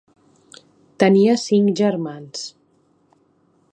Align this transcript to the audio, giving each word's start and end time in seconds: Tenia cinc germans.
Tenia 1.03 1.35
cinc 1.43 1.75
germans. 1.81 2.43